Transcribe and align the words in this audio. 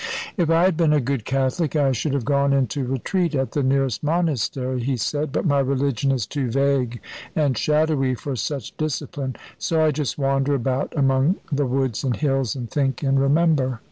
"If 0.35 0.49
I 0.49 0.63
had 0.63 0.77
been 0.77 0.93
a 0.93 0.99
good 0.99 1.25
Catholic, 1.25 1.75
I 1.75 1.91
should 1.91 2.15
have 2.15 2.25
gone 2.25 2.53
into 2.53 2.83
retreat 2.85 3.35
at 3.35 3.51
the 3.51 3.61
nearest 3.61 4.01
monastery," 4.01 4.79
he 4.81 4.97
said; 4.97 5.31
"but 5.31 5.45
my 5.45 5.59
religion 5.59 6.11
is 6.11 6.25
too 6.25 6.49
vague 6.49 6.99
and 7.35 7.55
shadowy 7.55 8.15
for 8.15 8.35
such 8.35 8.75
discipline; 8.77 9.35
so 9.59 9.85
I 9.85 9.91
just 9.91 10.17
wander 10.17 10.55
about 10.55 10.91
among 10.97 11.35
the 11.51 11.67
woods 11.67 12.03
and 12.03 12.15
hills, 12.15 12.55
and 12.55 12.67
think, 12.67 13.03
and 13.03 13.19
remember." 13.19 13.79